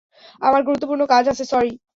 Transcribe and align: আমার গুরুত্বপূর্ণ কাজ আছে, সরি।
আমার 0.41 0.61
গুরুত্বপূর্ণ 0.63 1.01
কাজ 1.07 1.23
আছে, 1.27 1.43
সরি। 1.45 1.71